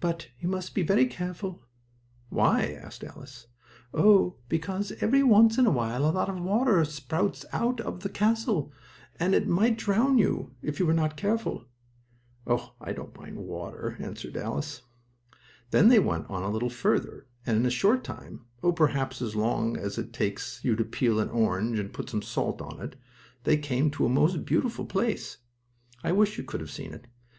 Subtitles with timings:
[0.00, 1.66] "But you must be very careful."
[2.30, 3.46] "Why?" asked Alice.
[3.92, 8.00] "Oh, because every once in a while a lot of water spouts up out of
[8.00, 8.72] the castle,
[9.16, 11.66] and it might drown you, if you were not careful."
[12.46, 14.80] "Oh, I don't mind water," answered Alice.
[15.72, 19.28] Then they went on a little farther, and, in a short time, oh, perhaps about
[19.28, 22.80] as long as it takes you to peel an orange, and put some salt on
[22.80, 22.96] it,
[23.44, 25.36] they came to a most beautiful place.
[26.02, 27.08] I wish you could have seen it!